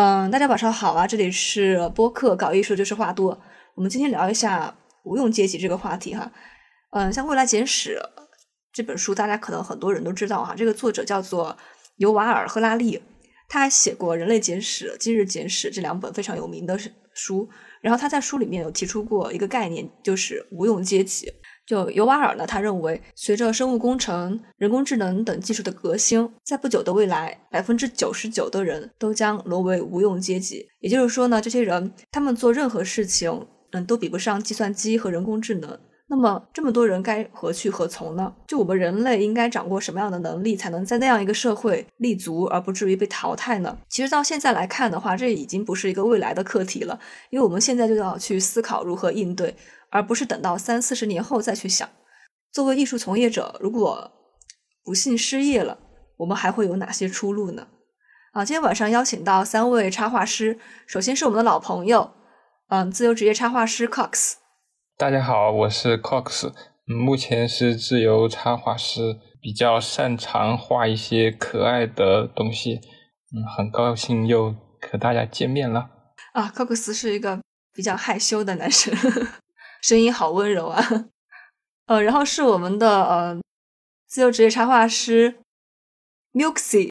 [0.00, 1.08] 嗯，大家晚上好啊！
[1.08, 3.36] 这里是播客搞艺术就是话多。
[3.74, 6.30] 我们今天聊一下无用阶级这个话题哈。
[6.92, 8.00] 嗯，像《未来简史》
[8.72, 10.54] 这本书，大家可能很多人都知道哈。
[10.56, 11.56] 这个作者叫做
[11.96, 13.02] 尤瓦尔·赫拉利，
[13.48, 16.78] 他还写过《人类简史》《今日简史》这两本非常有名的
[17.12, 17.50] 书。
[17.80, 21.28] 然后他在书里面有提出过一个概念，就是无用阶级。
[21.68, 30.66] 就尤瓦尔呢，他认为，随着生物工程、人工智能等技术的革新，在不久的未来，百分之九十九的人都将沦为无用阶级。
[30.80, 35.78] 也就是说呢，这些人他们做任何事情，嗯，都比不上计算机和人工智能。
[36.10, 38.34] 那么，这么多人该何去何从呢？
[38.46, 43.76] 就我们人类应该掌握什么样的能力，才能在那样一个社会立足，而不至于被淘汰呢？
[43.90, 49.54] 其实到现在来看的话，这已经不是一个未来的课题了，因为我们现在就要去思考如何应对。
[49.90, 51.88] 而不是等到三四十年后再去想，
[52.52, 54.12] 作为艺术从业者，如果
[54.84, 55.78] 不幸失业了，
[56.18, 57.68] 我们还会有哪些出路呢？
[58.32, 62.10] 啊，今天晚上邀请到三位插画师，首先是我们的老朋友，
[62.68, 64.34] 嗯，自由职业插画师 Cox。
[64.98, 66.52] 大家好，我是 Cox，
[66.84, 72.80] 目前是自由插画师，比较擅长画一些可爱的东西，
[73.32, 74.52] 嗯，很高兴又
[74.90, 75.88] 和大家见面了。
[76.32, 77.40] 啊，Cox 是一个
[77.72, 78.92] 比较害羞的男生。
[79.82, 80.84] 声音好温柔啊，
[81.86, 83.40] 呃，然后是我们的呃
[84.08, 85.38] 自由职业插画师
[86.32, 86.90] Milky，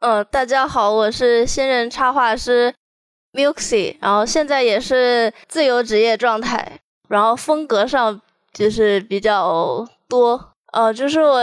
[0.00, 2.74] 呃，大家好，我是新人插画师
[3.32, 8.20] Milky，然后现在也是自由职业状态，然后风格上
[8.52, 11.38] 就是比较多，呃，就是我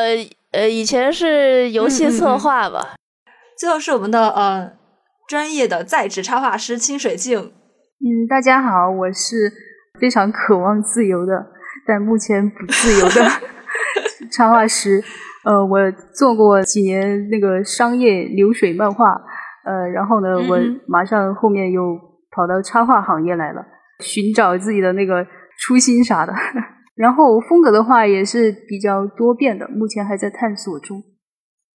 [0.51, 2.95] 呃以前是游戏策划吧，
[3.59, 4.71] 最后是我们的呃
[5.27, 7.51] 专业的在职插画师清水镜，
[7.99, 9.53] 嗯，大家好，我是。
[9.99, 11.33] 非常渴望自由的，
[11.87, 13.27] 但目前不自由的
[14.31, 15.03] 插画师。
[15.43, 19.05] 呃，我做过几年那个商业流水漫画，
[19.65, 21.81] 呃，然后呢，我马上后面又
[22.29, 23.65] 跑到插画行业来了，
[24.01, 25.25] 寻找自己的那个
[25.57, 26.33] 初心啥的。
[26.95, 31.03] 然后风格的话也是比较多变的，目前还在探索中。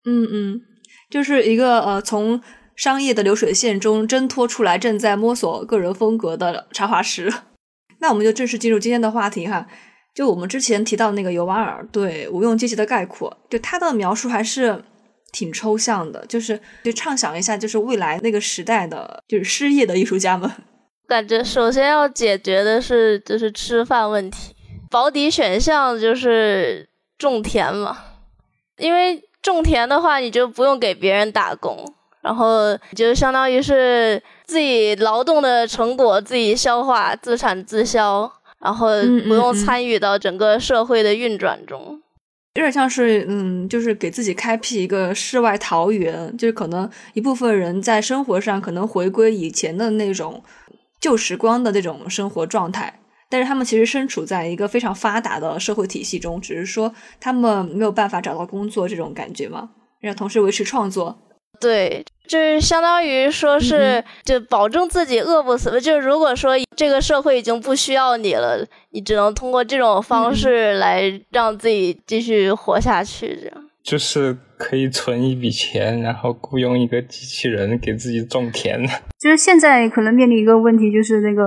[0.05, 0.61] 嗯嗯，
[1.09, 2.41] 就是一个呃，从
[2.75, 7.31] 商业的流水线中挣脱出来，正在摸索个人风格的插画师。
[8.01, 9.67] 那我们就正式进入今天的话题哈。
[10.13, 14.83] 就我们之前提到那个尤瓦尔对无用阶级的概括，就他的描述还是
[15.31, 20.51] 挺抽象的，就是就畅想一下，就是未来那个时代的，就是失业的艺术家们。
[21.07, 24.55] 感觉首先要解决的是就是吃饭问题，
[24.89, 26.87] 保底选项就是
[27.17, 27.97] 种田嘛，
[28.77, 31.85] 因为种田的话，你就不用给别人打工，
[32.21, 34.21] 然后就相当于是。
[34.45, 38.89] 自己劳动的成果自己消化，自产自销，然后
[39.25, 42.01] 不用参与到整个社会的运转中，
[42.55, 50.43] 有点像是嗯，就是给自己开辟一个世外桃源，就是可能一部分人在生活上可能回归以前的那种
[51.03, 61.19] 旧时光的那种生活状态，但是他们其实身处在一个非常发达的社会体系中，只是说他们没有办法找到工作这种感觉嘛，然后同时维持创作。
[61.59, 65.81] 对，就是相当于说是，就保证自己饿不死。
[65.81, 73.37] 就是如果说这个社会已经不需要你了，你只能通过这种方式来让自己继续活下去。
[73.41, 78.81] 这样就是可以存一笔钱，然后雇佣一个机器人给自己种田。
[79.19, 81.43] 就是现在可能面临一个问题，就是那个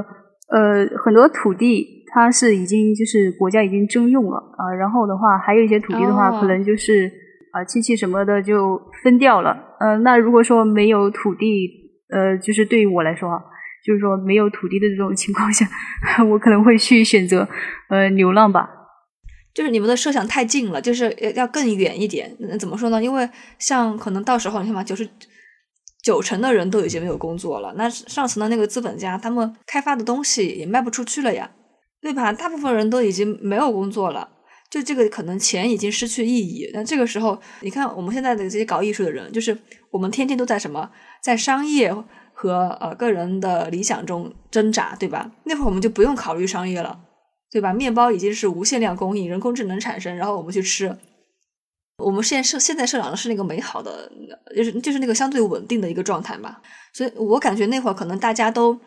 [0.52, 7.10] 呃，很多土地它是已经就是国家已经征用了啊，然后的话还有一些土地的话，可能就是。
[7.52, 9.56] 啊，亲戚什么的就分掉了。
[9.80, 11.70] 呃，那如果说没有土地，
[12.10, 13.40] 呃，就是对于我来说啊，
[13.82, 15.66] 就是说没有土地的这种情况下，
[16.28, 17.48] 我可能会去选择
[17.88, 18.68] 呃流浪吧。
[19.56, 22.36] 就是你们的设想太近了，就是要更远一点。
[22.60, 23.02] 怎么说呢？
[23.02, 23.26] 因为
[23.58, 25.08] 像可能到时候你看嘛，九十
[26.02, 31.50] 九成的人都已经没有工作了，那上层的那个资本家他们开发的东西也卖不出去了呀，
[32.02, 32.30] 对吧？
[32.34, 34.28] 大部分人都已经没有工作了。
[34.68, 39.56] 就这个可能钱已经失去意义，那这个时候，你看我们现在的这些搞艺术的人，就是
[39.90, 40.90] 我们天天都在什么，
[41.22, 41.94] 在商业
[42.34, 45.30] 和呃个人的理想中挣扎，对吧？
[45.44, 47.00] 那会儿我们就不用考虑商业了，
[47.50, 47.72] 对吧？
[47.72, 50.96] 面包已经是无限量供应，人工智能产生，然后我们去吃。
[51.98, 54.12] 我们现设现在设想的是那个美好的，
[54.54, 56.58] 就是就是那个相对稳定的一个状态嘛。
[56.92, 58.78] 所以我感觉那会儿可能大家都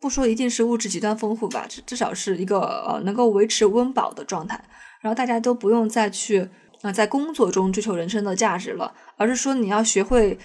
[0.00, 4.62] 不说一定是物质极端丰富吧，至至少是一个呃能够维持温饱的状态。
[5.00, 6.48] 然后大家都不用再去
[6.82, 10.38] 啊，在工作中追求人生的价值了，而是说你要学会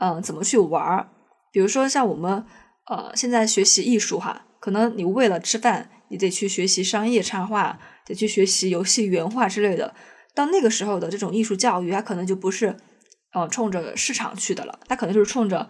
[0.00, 1.08] 嗯怎么去玩儿。
[1.52, 2.44] 比如说像我们
[2.88, 9.94] 呃现在学习艺术哈，可能你为了吃饭，你得去学习商业插画，得去学习游戏原画之类的。
[10.34, 12.74] 到那个时候的这种艺术教育，它可能就不是
[13.34, 15.68] 呃冲着市场去的了，它可能就是冲着呃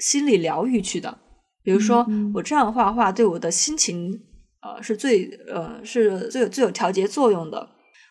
[0.00, 1.16] 心理疗愈去的。
[1.62, 4.10] 比如说，嗯嗯我这样画画对我的心情，
[4.62, 7.68] 呃，是最呃是最有最有调节作用的，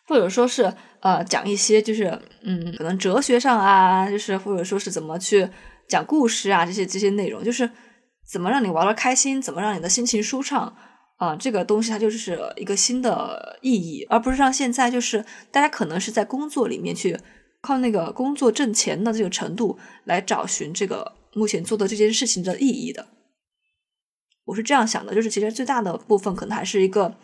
[0.07, 5.49] 或者说是呃讲一些就是嗯可能哲学上啊，就是或者说是怎么去
[5.89, 7.69] 讲故事啊这些这些内容，就是
[8.33, 10.75] 怎么让你玩的开心，怎么让你的心情舒畅
[11.17, 17.17] 啊、这个东西它就是一个新的意义，而不是像现在就是大家可能是在工作里面去
[17.61, 23.07] 靠那个工作挣钱的这个程度来找寻这个目前做的这件事情的意义的。
[24.45, 27.15] 我是这样想的，就是其实最大的部分可能还是一个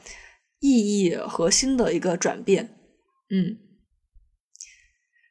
[0.60, 2.78] 意义核心的一个转变，
[3.32, 3.58] 嗯。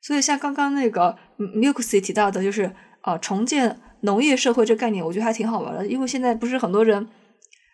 [0.02, 7.08] 所以像刚刚那个 Milksy 提到的，就是呃重建农业社会这个概念，我觉得还挺好玩的，因为现在不是很多人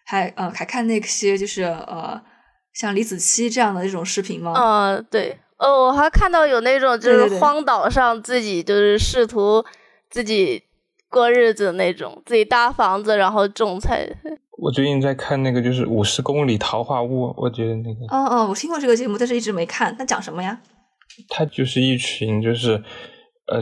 [0.04, 2.20] 还呃还看那些就是呃
[2.72, 4.52] 像李子柒这样的这种视频吗？
[4.56, 9.64] 嗯，对，呃，我还看到有那种就是荒岛上自己就是试图
[10.10, 10.62] 自己
[11.08, 14.08] 过日子那种，自己搭房子然后种菜。
[14.56, 19.94] 我最近在看那个就是五十公里桃花坞，我觉得那个哦哦，我听过这个节目，但是一直没看。
[19.96, 20.60] 它讲什么呀？
[21.28, 22.82] 它就是一群就是
[23.46, 23.60] 呃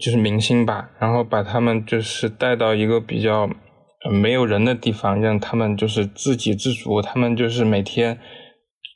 [0.00, 3.48] 就是明星吧，然后把他们就是带到一个比较、
[4.04, 8.18] 呃、没有人的地方，让他们就是自给自足，他们就是每天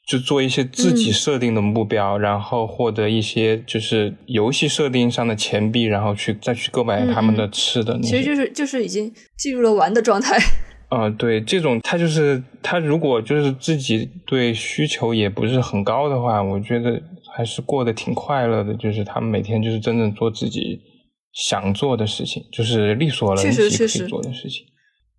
[0.09, 7.99] 就做一些自己嗯设定的目标，然后获得一些就是游戏设定上的钱币，然后去再去购买他们的吃的。
[8.01, 10.39] 其实就是就是已经进入了玩的状态。
[10.89, 17.03] 啊、对，这种他就是他如果就是自己对需求也不是很高的话，我觉得
[17.37, 18.75] 还是过得挺快乐的。
[18.75, 20.81] 就是他们每天就是真正做自己
[21.33, 24.65] 想做的事情，就是力所能确及可以做的事情。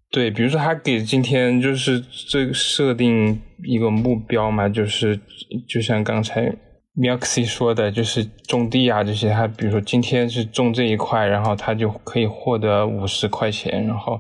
[0.10, 5.20] 对，比如说他给今天就是这个设定一个目标嘛，就是
[5.68, 6.50] 就像刚才
[6.96, 14.18] Milksy 说的，就是种地啊这些，他比如说今天是种这一块，然后他就可以获得五十块钱，然后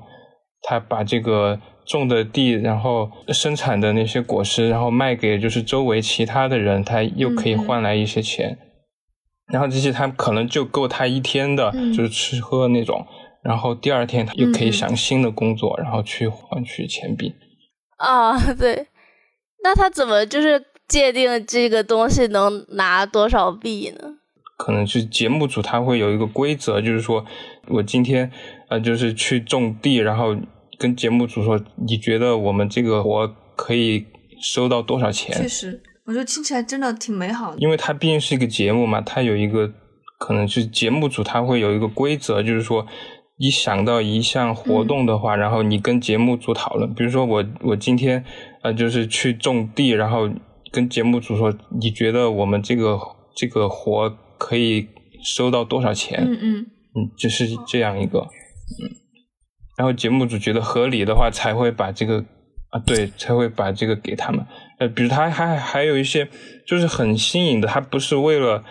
[0.62, 8.58] 他把这个种的地，然后生产的那些果实，然后卖给就是周围其他的人，他又可以换来一些钱，
[9.52, 13.06] 然后这些他可能就够他一天的，嗯就是吃喝那种。
[13.44, 17.34] 然后第二天他又可以想新的工作，然后去换取钱币。
[17.98, 18.88] 啊， 对，
[19.64, 24.16] 那他怎么就是界定这个东西能拿多少币呢？
[24.58, 27.26] 可能是节目组他会有一个规则，就是说
[27.68, 28.30] 我今天
[28.70, 30.36] 呃就是去种地，然后
[30.78, 34.06] 跟节目组说，你觉得我们这个活可以
[34.42, 35.36] 收到多少钱？
[35.36, 37.58] 确实，我觉得听起来真的挺美好的。
[37.60, 39.74] 因为它毕竟是一个节目嘛，它有一个
[40.20, 42.86] 可能是节目组它会有一个规则，就是说
[43.38, 48.24] 一想到一项活动的话，然后你跟节目组讨论，比如说我我今天
[48.62, 50.30] 呃就是去种地，然后
[50.72, 53.00] 跟节目组说，你觉得我们这个
[53.36, 54.88] 这个活可以
[55.24, 56.20] 收到多少钱？
[56.24, 56.66] 嗯嗯，
[56.96, 58.90] 嗯，就是这样一个，嗯，
[59.78, 62.26] 然后节目组觉得合理的话，才会把这个
[62.72, 64.44] 啊，对，才会把这个给他们。
[64.80, 66.28] 呃，比如他还还有一些
[66.66, 68.64] 就是很新颖的，他不是为了，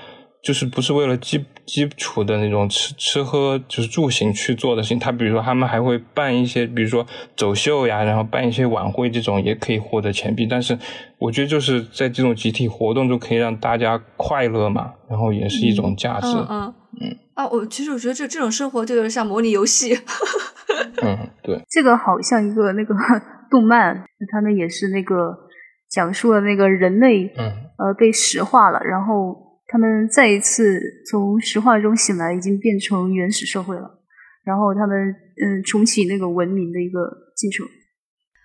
[0.42, 4.98] 就是不是为了基基础的那种吃吃喝就是住行去做的事情。
[4.98, 7.06] 他比如说他们还会办一些，比如说
[7.36, 10.46] 走秀呀，然后办一些晚会，这种也可以获得钱币。
[10.46, 10.78] 但是
[11.18, 16.26] 我觉得就是在这种集体活动中，可以让大家快乐嘛，然后也是一种价值。
[16.26, 19.98] 嗯嗯嗯啊，我其实我觉得这这种生活就有点像模拟游戏。
[21.02, 21.64] 嗯，对。
[21.70, 22.94] 这个好像一个那个
[23.50, 25.36] 动漫，他们也是那个
[25.90, 30.80] 讲述了那个人类嗯呃被石化了，然后他们再一次
[31.10, 34.00] 从石化中醒来，已经变成原始社会了，
[34.44, 34.96] 然后他们
[35.42, 37.00] 嗯重启那个文明的一个
[37.36, 37.66] 进程。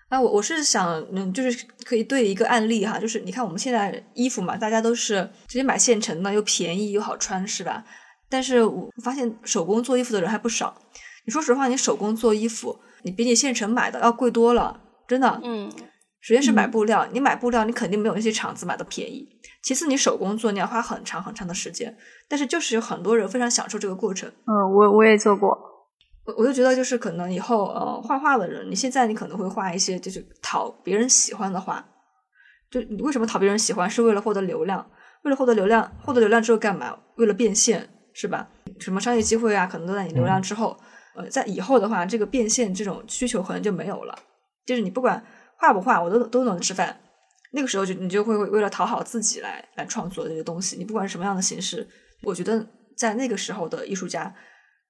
[0.10, 7.86] 啊，我我是想，嗯，就是可以对一个案例哈，就是你看我们现在衣服嘛，大家都是直接买现成的，又便宜又好穿，是吧？
[8.30, 10.76] 但是我发现手工做衣服的人还不少。
[11.26, 15.40] 你说实话，你手工做衣服，你比你现成买的要贵多了，真的。
[15.44, 15.72] 嗯，
[16.20, 19.28] 首先是买布料，你买布料，你肯定没有那些厂子买的便宜。
[19.64, 21.96] 其次，你手工做，你要花很长很长的时间。
[22.28, 24.30] 但是就是有很多人非常享受这个过程。
[24.46, 25.50] 嗯，我我也做过。
[26.26, 31.84] 我我就觉得，就是可能以后呃，画画的人，你现在你可能会画一些就是讨别人喜欢的画。
[32.70, 33.90] 就你为什么讨别人喜欢？
[33.90, 34.90] 是为了获得流量。
[35.24, 36.98] 为了获得流量，获得流量之后干嘛？
[37.18, 38.48] 为了变现，是吧？
[38.80, 40.76] 什么商业机会啊，可能都在你流量之后。
[41.16, 44.18] 呃，在以后的话，这个变现这种需求可能就没有了。
[44.66, 45.24] 就是你不管
[45.58, 47.00] 画不画，我都都能吃饭。
[47.54, 50.78] 那个时候就你就会为了讨好自己来来创作这些东西。
[50.78, 51.86] 你不管什么样的形式，
[52.24, 52.66] 我觉得
[52.96, 54.34] 在那个时候的艺术家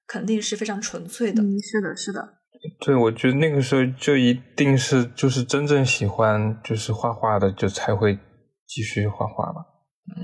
[0.06, 1.42] 肯定是非常纯粹的。
[1.42, 2.34] 嗯，是的，是的。
[2.80, 8.16] 对，我觉得那个时候就一定是就是真正喜欢就是画画的，就才会
[8.68, 9.64] 继续画画吧。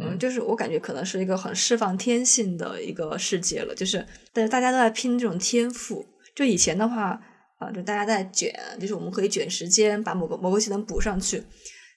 [0.00, 6.04] 嗯，就是我感觉可能是一个很释放天性的一个世界了，就是但是大家都在拼这种天赋，
[6.34, 7.20] 就以前的话，
[7.58, 11.42] 啊，就大家在卷，就是我们可以卷时间，把某个某个技能补上去。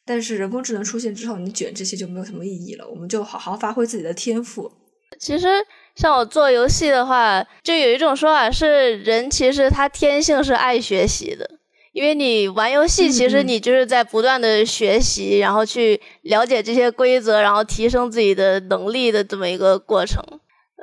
[0.06, 2.88] 但是人工智能出现之后，你卷这些就没有什么意义了。
[2.90, 4.72] 我们就好好发挥自己的天赋。
[5.20, 5.48] 其实
[5.96, 11.60] 像我做游戏的话，就有一种说法是，人其实他天性是爱学习的，
[11.92, 20.24] 因为你玩游戏，其实你就是在不断的学习，然后去了解这些规则，然后提升自己的能力的这么一个过程。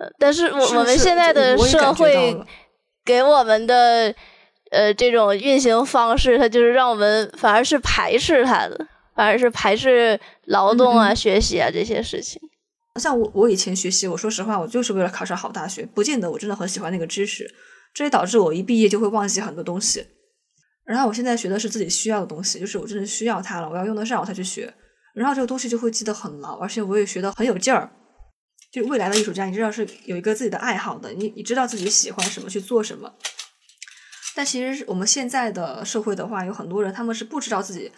[0.00, 2.36] 呃，但是我我们现在的社会
[3.04, 4.14] 给我们的
[4.70, 8.86] 呃这种运行方式，它就是让我们反而是排斥它的。
[9.16, 12.40] 反而是排斥劳动啊、学习啊这些事情。
[13.00, 17.52] 像我，我以前学习，我说实话，我就是为了考上好大学，不见得我真的很喜欢那个知识。
[17.92, 20.06] 这也导致我一毕业就会忘记很多东西。
[20.88, 24.72] 然后我现在学的是自己需要的东西，就是我真的需要它了，我要用得上我才去学。
[25.14, 27.90] 然后这个东西就会记得很牢，而且我也学得很有劲儿。
[28.72, 33.14] 就未来的艺术家，你知道是有一个自己的爱好的，你你知道自己喜欢什么去做什么。
[34.34, 37.92] 但其实我们现在的社会的话，有很多人他们是不知道自己。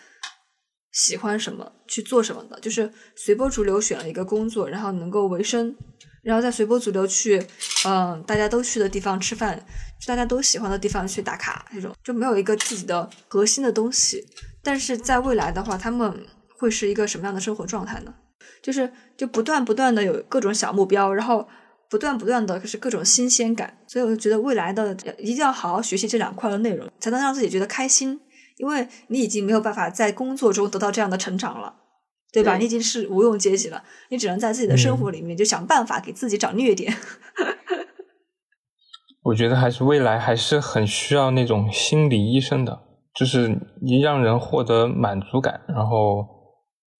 [0.92, 5.72] 喜欢什么去做什么的，就是随波逐流选了一个工作，然后能够维生，
[6.22, 7.42] 然后再随波逐流去，
[7.86, 9.56] 嗯，大家都去的地方吃饭，
[9.98, 14.26] 去大家都喜欢的地方去打卡，这种就没有一个自己的核心的东西。
[14.62, 16.26] 但是在未来的话，他们
[16.58, 18.14] 会是一个什么样的生活状态呢？
[18.62, 21.48] 就是就不断不断的有各种小目标，然后
[21.88, 23.78] 不断不断的是各种新鲜感。
[23.86, 28.20] 所以我就觉得未来的一定要好好学习这两块的内容，才能让自己觉得开心。
[28.58, 31.76] 因为你已经没有办法在工作中得到这样的成长了，
[32.32, 32.56] 对吧？
[32.56, 36.94] 你已经是无用阶级了，你只能在自己的生活里面就想办法给自己找虐点。
[39.24, 42.80] 我觉得还是未来还是很需要那种心理医生的，
[43.14, 46.39] 就是你让人获得满足感，然后。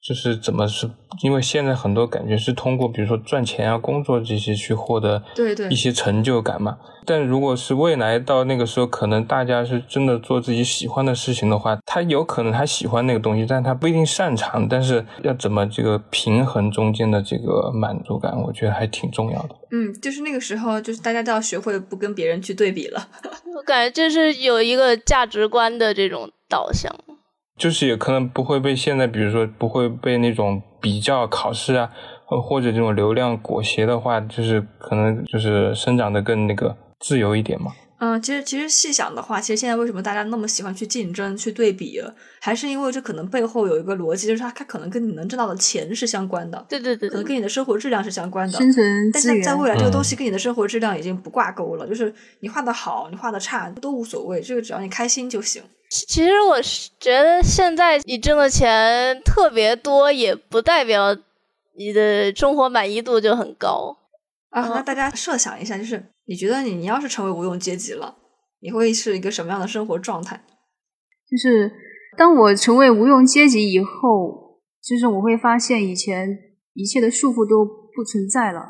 [0.02, 0.90] 就是怎么是，
[1.22, 6.78] 因为现在很多感觉是通过，比如说赚钱啊、工作这些去获得对对一些成就感嘛。
[7.04, 14.66] 但如果是未来到那个时候，可能大家是真的做自己喜欢的事情的话，他有可能他喜欢那个东西，但他不一定擅长。
[14.68, 19.56] 但是要怎么这个平衡中间的这个满足感，我觉得还挺重要的。
[19.72, 23.08] 嗯，就是那个时候，就是大家都要学会不跟别人去对比了。
[23.56, 26.94] 我感觉就是有一个价值观的这种导向。
[27.60, 31.90] 就是也可能不会被现在，比如说不会被那种比较考试啊，
[32.24, 37.70] 或者这种流量裹挟的话，就是可能就是生长的更那个自由一点嘛。
[38.00, 42.02] 嗯，其实其实细想的话，其实现在为什么大家那么喜欢去竞争、去对比，
[42.40, 46.64] 还是因为这可能背后有一个逻辑，就是它它可能跟你能挣到的钱是相关的。
[46.66, 48.58] 对对对，可能跟你的生活质量是相关的。
[48.58, 55.62] 生存但是在未来，这个东西跟你的生活质量已经不挂钩了，就是你画的好，你画的差都无所谓，这个只要你开心就行。
[55.90, 61.14] 其实我是觉得现在你挣的钱特别多，也不代表
[61.76, 63.96] 你的生活满意度就很高
[64.50, 64.68] 啊。
[64.68, 68.16] 那大家设想一下，就是你觉得你你要是成为无用阶级了，
[68.60, 70.44] 你会是一个什么样的生活状态？
[71.28, 71.72] 就是
[72.16, 76.38] 当我成为无用阶级以后，就是我会发现以前
[76.74, 78.60] 一切的束缚都不存在了。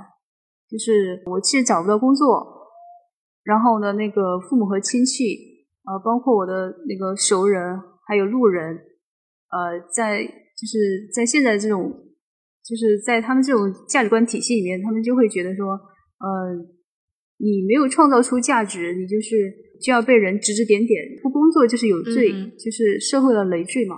[0.71, 2.69] 就是我其实找不到工作，
[3.43, 5.51] 然后呢，那个父母和亲戚。
[5.83, 8.77] 呃，包括我的那个熟人，还有路人，
[9.49, 11.91] 呃，在就是在现在这种，
[12.71, 16.55] 就是在他们这种价值观体系里面，他们就会觉得说，呃，
[17.39, 23.97] 你没有创造出价值，你就是就要被人指指点点，不工作就是有罪，就是社会的累赘嘛。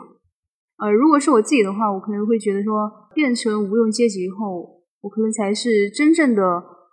[0.78, 6.42] 呃，如果是我自己的话，我可能会觉得说，变成无用阶级以后，我可能才是真正的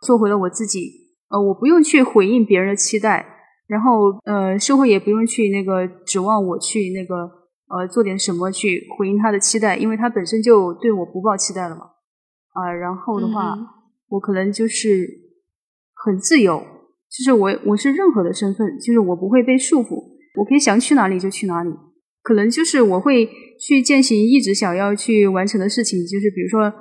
[0.05, 0.91] 做回了我自己。
[1.29, 3.37] 呃，我不用去回应别人的期待。
[3.67, 7.29] 然后，呃，社会也不用去那个指望我去那个
[7.69, 11.81] 呃做点什么去回应他的期待，因为他本身就对我不抱期待了嘛。
[12.53, 13.55] 啊，然后的话，
[14.09, 15.07] 我可能就是
[15.93, 16.59] 很自由，
[17.09, 20.03] 就是我我是任何的身份，就是我不会被束缚，
[20.39, 21.71] 我可以想去哪里就去哪里。
[22.21, 26.73] 可能就是我会去践行一直想要去完成的事情，就是比如说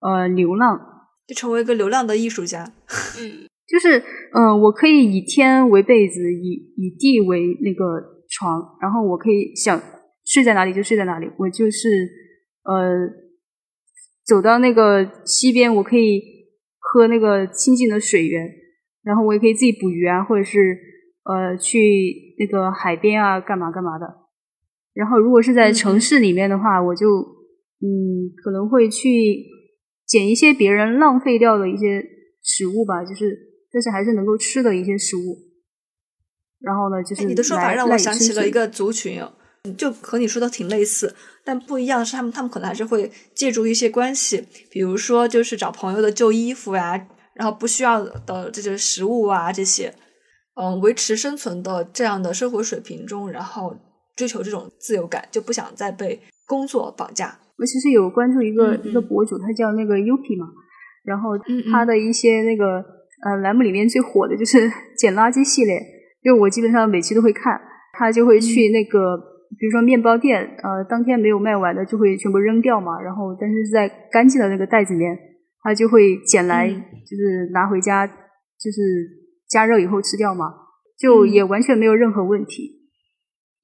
[0.00, 0.78] 呃流浪，
[1.26, 2.72] 就成为一个流浪的艺术家。
[3.20, 3.48] 嗯。
[3.66, 3.98] 就是，
[4.34, 7.98] 嗯，我可以以天为被子，以以地为那个
[8.28, 9.80] 床，然后我可以想
[10.24, 11.30] 睡在哪里就睡在哪里。
[11.38, 11.88] 我就是，
[12.64, 13.08] 呃，
[14.24, 16.22] 走到那个溪边，我可以
[16.78, 18.48] 喝那个清净的水源，
[19.02, 20.76] 然后我也可以自己捕鱼啊，或者是
[21.24, 24.06] 呃去那个海边啊，干嘛干嘛的。
[24.92, 27.06] 然后如果是在城市里面的话，我就
[27.80, 29.44] 嗯可能会去
[30.06, 32.04] 捡一些别人浪费掉的一些
[32.42, 33.52] 食物吧，就是。
[33.74, 35.36] 但是还是能够吃的一些食物，
[36.60, 39.20] 然后呢，就是你的说法让我想起了一个族群，
[39.72, 49.94] 就和你说的挺类似，但不一样的是，他们他们可能还是会借助一些关系，比如说就是找朋友的旧衣服呀，然后不需要的这些食物啊这些，
[50.60, 53.74] 嗯维持生存的这样的生活水平中，然后
[54.14, 57.38] 追求这种自由感，就不想再被工作绑架。
[57.56, 58.90] 我其实有关注一个、嗯嗯。
[58.90, 60.46] 一个博主，他叫那个 Yuki 嘛，
[61.04, 61.30] 然后
[61.72, 62.84] 他的一些那个
[63.24, 65.80] 呃栏目里面最火的就是 捡垃圾系列，
[66.22, 67.58] 就我基本上每期都会看，
[67.96, 69.16] 他就会去那个、
[69.58, 75.16] 比如说面包店，呃，当天没有卖完的就会全部扔掉嘛，然后但是是在干净的那个袋子里面，
[75.62, 78.80] 他就会捡来，嗯就是拿回家，就是
[79.48, 80.46] 加热以后吃掉嘛，
[80.98, 82.80] 就嗯也完全没有任何问题。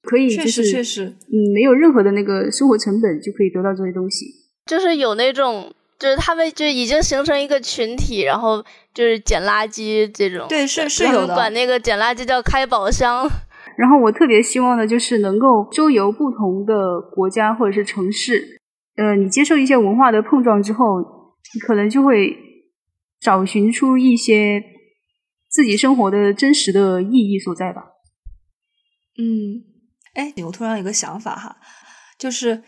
[0.03, 4.25] 可以确就是实确实，嗯，没有任何的那个生活成本就可以得到这些东西。
[4.65, 8.63] 就是有那种，就是他们就已经形成一个群体，然后
[8.95, 10.47] 就是捡垃圾这种。
[10.47, 13.29] 对是是有的管那个捡垃圾叫开宝箱。
[13.81, 18.61] 然后我特别希望的就是能够周游不同的国家或者是城市，
[18.95, 21.01] 呃，你接受一些文化的碰撞之后，
[21.55, 22.37] 你可能就会
[23.19, 24.63] 找寻出一些
[25.49, 27.81] 自己生活的真实的意义所在吧。
[29.17, 29.63] 嗯，
[30.13, 31.57] 哎，我突然有个想法哈，
[32.19, 32.61] 就是。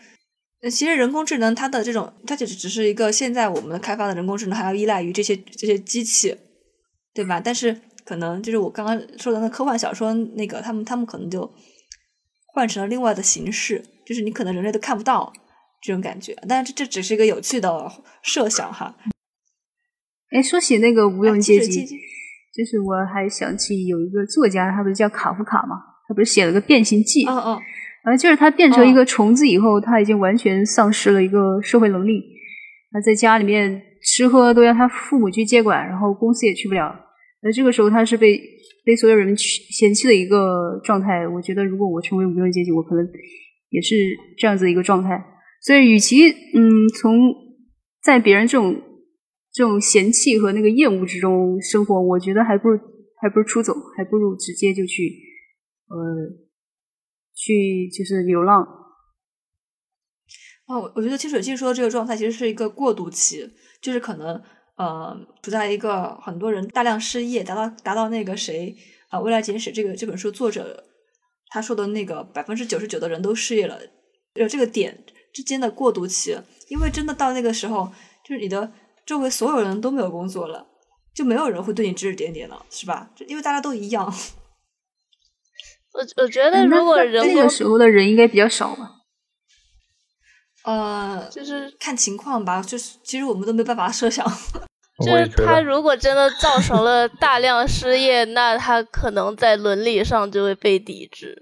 [0.70, 6.34] 其实人工智能它的这种，它就只是一个现在我们开发的人工智能，还要依赖于这些这些机器，
[7.12, 7.38] 对吧？
[7.38, 11.50] 但是可能就是我刚刚说的那科幻小说那个，他们他们可能就
[12.54, 15.32] 换成了另外的形式，就是你可能人类都看不到
[15.82, 16.36] 这种感觉。
[16.48, 17.90] 但是这这只是一个有趣的
[18.22, 18.94] 设想哈。
[20.30, 25.76] 哎，说起那个无用哎阶级，就是我还想起有一个作家，他不是叫卡夫卡嘛？
[26.06, 27.60] 他不是写了个《变形记》嗯嗯
[28.04, 32.22] 呃，就是他变成一哦个虫子以后，他已经完全丧失了一个社会能力。
[32.92, 36.94] 他在家里面吃喝都要他父母去接管，然后公司也去不了。
[37.44, 38.40] 那这个时候他是被
[38.84, 41.28] 被所有人去嫌弃的一个状态。
[41.28, 43.06] 我觉得如果我成为无用阶级，我可能
[43.68, 43.94] 也是
[44.36, 45.22] 这样子的一个状态。
[45.60, 47.32] 所以，与其嗯从
[48.02, 48.74] 在别人这种
[49.52, 52.80] 这种嫌弃和那个厌恶之中生活，我觉得还不如
[53.22, 55.12] 还不如出走，还不如直接就去
[55.88, 56.42] 呃。
[57.36, 58.62] 去就是流浪，
[60.68, 63.44] 哦，我我觉得清水镜说的这个状态其实是一个过渡期，
[63.82, 64.40] 就是可能
[64.76, 68.76] 呃处在一个很多人大量失业，达到达到那个谁
[69.08, 70.84] 啊、呃《未来简史》这个这本书作者
[71.50, 73.80] 他说的那个百分之九十九的人都失业了，
[74.34, 76.36] 有这个点之间的过渡期，
[76.68, 77.92] 因为真的到那个时候，
[78.24, 78.72] 就是你的
[79.06, 80.66] 周围所有人都没有工作了，
[81.14, 83.10] 就没有人会对你指指点点了，是吧？
[83.28, 84.06] 因为大家都一样。
[85.94, 88.93] 我我觉得如果那个时候的人应该比较少吧，
[90.64, 94.26] 呃，就是看情况吧，就是其实我们都没办法设想。
[95.04, 101.36] 就是他如果真的造成了大量失业，那他可能在伦理上就会被抵制。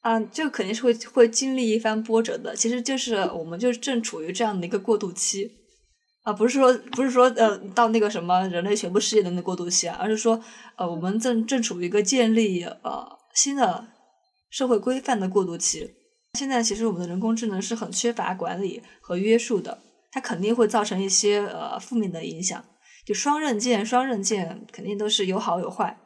[0.00, 2.54] 啊，这个肯定是会会经历一番波折的。
[2.54, 5.50] 其实就是我们就正处于这样的一个过渡期
[6.22, 10.40] 啊，不是说不是说呃到那个什么人类全部失业的那个过渡期啊，而是说
[10.76, 13.88] 呃我们正正处于一个建立呃新的
[14.48, 15.96] 社会规范的过渡期。
[16.38, 19.78] 现在其实我们的人工智能是很缺乏管理和约束的，
[20.12, 22.64] 它肯定会造成一些呃负面的影响。
[23.04, 25.96] 就双刃剑，双刃剑肯定都是有好有坏。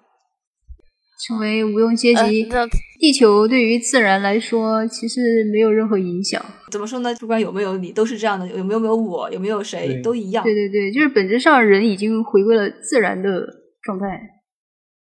[1.27, 2.67] 成为无用阶呃级，那
[2.99, 6.45] 地球对于自然来说其实没有任何影响。
[6.71, 7.15] 怎么说呢？
[7.21, 8.49] 不管有没有你，都是这样的。
[8.49, 10.43] 有没有没有我，有没有谁，都一样。
[10.43, 13.47] 对对对，就是本质上人已经回归了自然的
[13.83, 14.07] 状态。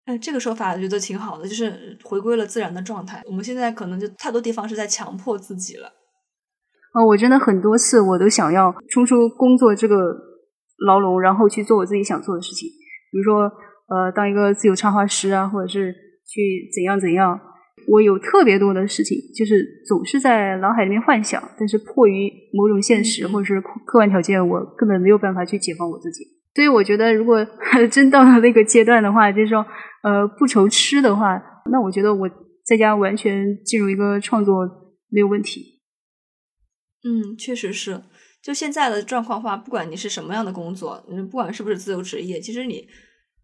[0.06, 3.20] 哎，这个说法我觉得挺好的，就是回归了自然的状态。
[3.26, 5.88] 我们现在可能就太多地方是在强迫自己了。
[6.92, 9.96] 啊、我真的很多次我都想要冲出工作这个
[10.86, 12.68] 牢笼，然后去做我自己想做的事情，
[13.12, 13.50] 比如说
[13.88, 15.92] 呃，当一个自由插画师啊，或者是
[16.24, 17.38] 去怎样怎样。
[17.88, 26.24] 我有特别多的事情，就是总是在脑海里面幻想，但是迫于某种现实或者是客客观条件，我根本没有办法去解放我自己。
[26.54, 27.46] 所以我觉得，如果
[27.92, 29.64] 真到了那个阶段的话，就是说，
[30.06, 32.30] 呃，不愁吃的话，那我觉得我
[32.64, 34.64] 在家完全进入一个创作
[35.08, 35.80] 没有问题。
[37.02, 38.04] 嗯，确实是。
[38.40, 42.86] 就现在的状况话，不管你是什么样的工作，嗯，不管是不是自由职业，其实你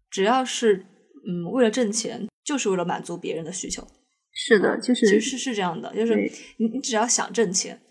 [0.09, 0.85] 只要是
[1.27, 3.85] 嗯为了挣钱，就是为了满足别人的需求。
[4.31, 7.81] 是的，就是其实是是这样的，就是你你只要想挣钱，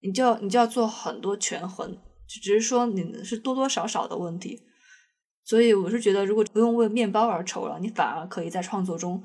[0.00, 4.62] 你就要你就要做很多权衡，只是说你是多多少少的问题。
[5.46, 9.22] 所以我是觉得，如果不用为面包而愁了，你反而可以在创作中，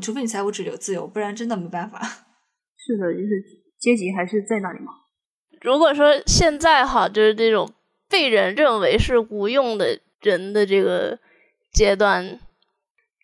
[0.00, 2.00] 除非你财务自由自由，不然真的没办法。
[2.78, 3.44] 是的，就是
[3.78, 4.92] 阶级还是在那里嘛。
[5.60, 7.70] 如果说现在哈，就是这种
[8.08, 11.18] 被人认为是无用的人的这个
[11.70, 12.40] 阶段，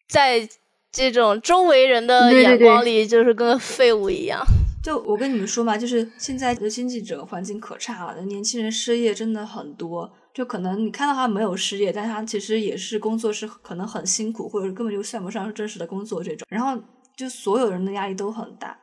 [0.09, 0.47] 在
[0.91, 4.45] 这种周围人的眼光里，就是跟废物一样。
[4.83, 16.47] 就我跟你们说嘛，就是现在的经济整个环境可差了，年轻人失业真的很多，就可能你看到他没有失业，但他其实也是工作是可能很辛苦，或者根本就算不上是真实的工作这种。
[16.49, 16.83] 然后
[17.15, 18.75] 就所有人的压力都很大，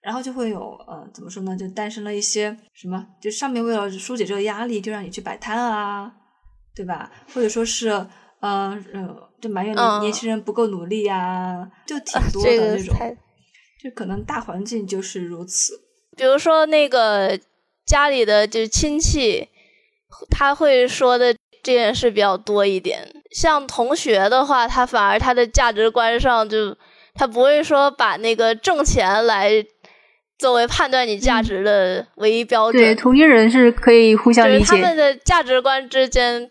[0.00, 1.56] 然后就会有呃怎么说呢？
[1.56, 3.06] 就诞生了一些什么？
[3.22, 6.12] 就上面为了疏解这个压力，就让你去摆摊啊，
[6.74, 7.12] 对吧？
[7.32, 7.88] 或者说是
[8.40, 13.16] 呃呃，就埋怨年年轻人不够努力呀，就挺多的那种。
[13.80, 15.74] 就可能大环境就是如此。
[16.16, 17.38] 比如说那个
[17.86, 19.48] 家里的就是亲戚。
[20.30, 26.76] 他会说的这件事比较多一点，像同学的话，他反而他的价值观上就
[27.14, 29.64] 他不会说把那个挣钱来
[30.38, 32.82] 作为判断你价值的唯一标准。
[32.82, 34.64] 对，同龄人是可以互相理解。
[34.64, 36.48] 他们的价值观之间，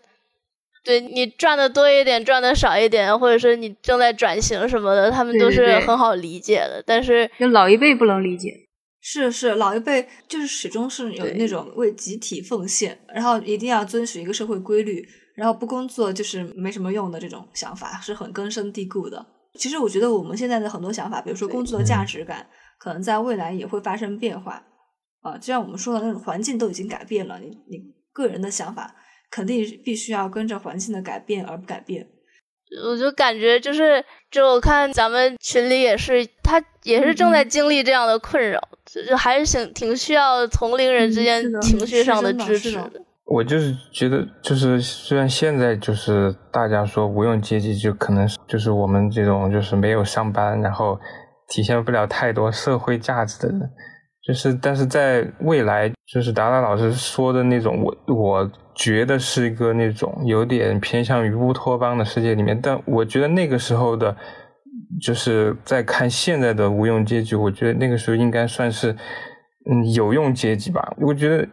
[0.84, 6.82] 对你赚的多一点，赚的少一点，或者是你正在转型什么的，他们都是很好理解的。
[6.86, 8.67] 但是就老一辈不能理解。
[9.10, 15.02] 是是，老一辈就是始终是有那种为集体奉献，然后一定要遵循一个社会规律，
[15.34, 19.24] 然后不工作就是没什么用的这种想法是很根深蒂固的。
[19.54, 22.46] 其实我觉得我们现在的很多想法，比如说工作的价值感，
[22.78, 24.62] 可能在未来也会发生变化
[25.22, 25.38] 啊。
[25.38, 27.78] 就像我们说的那种环境都已经改变了，你你
[28.12, 28.94] 个人的想法
[29.30, 32.06] 肯定必须要跟着环境的改变而不改变。
[32.84, 38.60] 我就感觉就是，就我看咱们群里也是，他也是正在经历这样的困扰。
[39.06, 42.92] 就还是挺挺需要同龄人之间情绪上的支持的。
[43.26, 50.98] 我就是觉得，就是虽然现在就是大家说无用阶级，就可能就是我们这种就是没有上班，然后
[51.48, 53.60] 体现不了太多社会价值的人，
[54.26, 64.16] 就是但是在未来，就是达达老师说的那种，我我觉得是一个那种有点偏向于乌托邦的世界里面，但我觉得那个时候的。
[65.00, 68.92] 就是在看现在的无用阶级，我觉得那个时候应该算是
[69.70, 70.94] 嗯有用阶级吧。
[70.98, 71.46] 我觉得，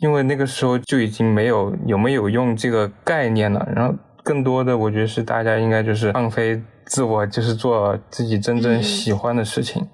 [0.00, 3.68] 因为那个时候就已经没有有没有用这个概念了。
[3.76, 9.86] 然后更多的，我觉得是大家应该就是放飞自我，就是做自己真正喜欢的事情。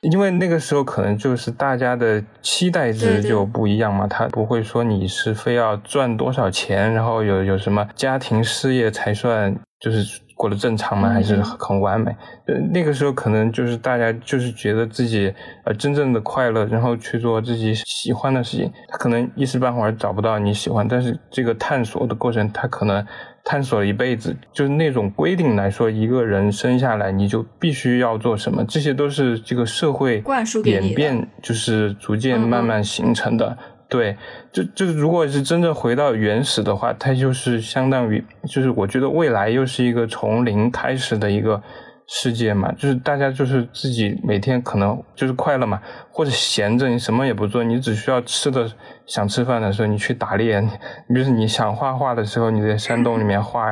[0.00, 10.20] 因为那个时候可能就是大家的期待值就不一样嘛，他不会说你是非要赚多少钱，然后有有什么家庭事业才算就是。
[10.42, 11.08] 过得正常吗？
[11.08, 12.10] 还是很完美？
[12.46, 15.32] 呃，那个时候可能就是大家就是觉得自己
[15.64, 18.68] 呃真正的快乐，然后去做自己喜欢的事情。
[18.88, 23.06] 他可能一时半会儿找不到你喜欢，但是这个探索的过程，他可能
[23.44, 24.36] 探索了一辈子。
[24.52, 30.24] 就是那种规定来说，一个人生下来你就必须要做什么，这些都是这个社会
[30.64, 33.56] 演变，就是逐渐慢慢形成的。
[33.92, 34.16] 对，
[34.50, 41.62] 就就是如果是真正回到原始的话，它就是相当于，就是我觉得未来又是一个从零开始的一个
[42.06, 45.78] 世界嘛，就是大家就是自己每天可能就是快乐嘛，
[46.10, 48.66] 或者闲着你什么也不做，你只需要吃的
[49.06, 53.66] 想吃饭的时候你去打猎，你就是你想画画的时候你在山洞里面画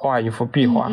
[0.00, 0.90] 画一幅壁画，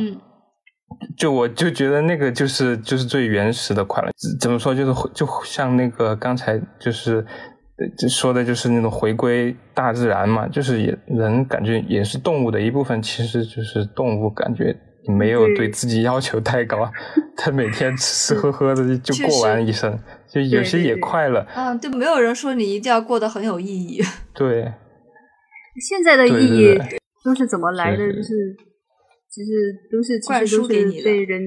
[1.17, 4.09] 就我就觉得那个就是就是最原始的快乐，
[4.41, 7.25] 怎么说就是就像那个刚才就是。
[7.97, 14.75] 就说的就是那种回归大自然嘛，就是也人感觉也是动物的一部分，其实就是动物感觉
[15.07, 16.89] 没有对自己要求太高，
[17.35, 21.45] 他每天吃吃喝喝的就过完一生，就有些也快乐。
[21.55, 24.01] 嗯，对，没有人说你一定要过得很有意义。
[24.35, 24.71] 对，
[25.89, 26.79] 现在的意义
[27.25, 27.97] 都是怎么来的？
[27.97, 28.55] 就是
[29.29, 31.41] 其实都是灌输给你被人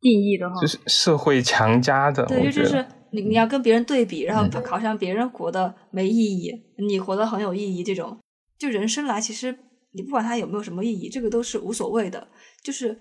[0.00, 2.24] 定义的哈，就是社会强加的。
[2.26, 2.86] 对，就是。
[3.12, 7.82] 你你要跟别人对比，然后考上别人活的没意义，你活的很有意义。
[7.82, 8.18] 这种
[8.58, 9.56] 就人生来，其实
[9.92, 12.28] 你不管它有没有什么意义，这个都是无所谓的。
[12.62, 12.98] 就是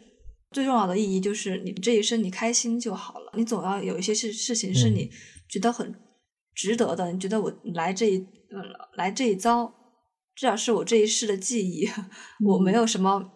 [0.52, 3.32] 最重要的意义，就是你这一生你开心就好了。
[3.36, 5.10] 你总要有一些事事情是你
[5.50, 5.94] 觉得很
[6.56, 7.12] 值得的。
[7.12, 8.64] 你觉得我来这一嗯
[8.96, 9.74] 来这一遭，
[10.36, 11.88] 至少是我这一世的记忆，
[12.46, 13.32] 我没有什么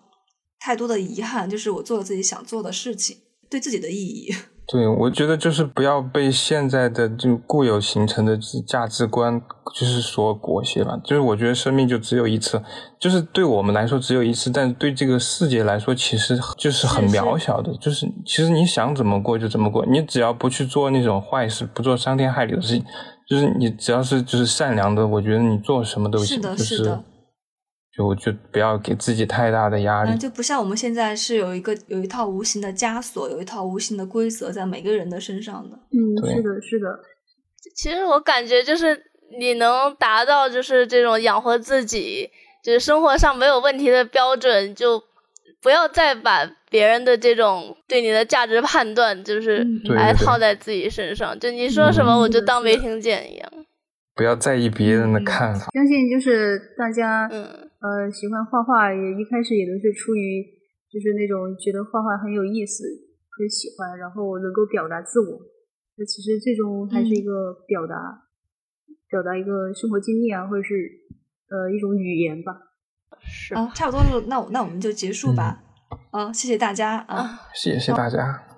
[0.59, 3.17] 太多的遗憾，就是我做了自己想做的事情，
[3.49, 4.33] 对自己的意义。
[4.71, 9.41] 对，我觉得就是不要被现在的就固有形成的价值观
[9.75, 10.97] 就是所裹挟吧。
[11.03, 12.63] 就是我觉得生命就只有一次，
[12.97, 17.73] 就是对我们来说只有一次，但是对这个世界来说其实就是很渺小的。
[17.81, 22.85] 就是其实你想怎么过就怎么过，你只要不去做那种坏事，不做伤天害理的事情，
[23.27, 26.37] 就是你只要是就是善良的，我觉得你做什么都行。
[26.37, 26.95] 是的，是的。
[26.95, 27.10] 就
[27.95, 35.77] 就就不要给自己太大的压力，就不像我们现在是有一个有一套无形的枷锁，有一套无形的规则在每个人的身上的。
[35.91, 36.99] 嗯，是的，是的。
[37.75, 39.01] 其实我感觉就是
[39.39, 42.29] 你能达到就是这种养活自己，
[42.63, 45.03] 就是生活上没有问题的标准，就
[45.61, 51.37] 不要再把别人的这种对你的价值判断，就是来套在自己身上。
[51.39, 53.51] 就你说什么我就当没听见一样。
[54.15, 55.67] 不要在意别人的看法。
[55.73, 57.43] 相信就是大家，嗯
[57.79, 60.43] 呃，喜欢画画也一开始也都是出于
[60.91, 62.83] 就是那种觉得画画很有意思，
[63.37, 65.39] 很喜欢，然后能够表达自我。
[65.97, 67.95] 那其实最终还是一个表达，
[69.09, 70.73] 表达一个生活经历啊，或者是
[71.49, 72.53] 呃一种语言吧。
[73.21, 75.63] 是啊，差不多了，那我那我们就结束吧。
[76.11, 77.15] 啊，谢谢大家啊。
[77.15, 77.41] 啊。
[77.53, 78.50] 谢谢大家。